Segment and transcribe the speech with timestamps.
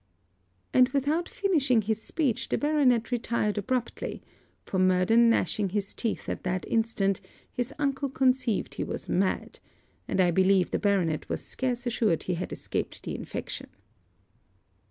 [0.73, 4.23] and, without finishing his speech, the baronet retired abruptly;
[4.65, 9.59] for Murden gnashing his teeth at that instant his uncle conceived he was mad;
[10.07, 13.69] and I believe the baronet was scarce assured he had escaped the infection.